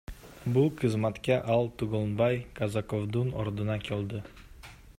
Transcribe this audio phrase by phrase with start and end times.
[0.53, 4.23] Бул кызматка ал Түгөлбай Казаковдун ордуна келди.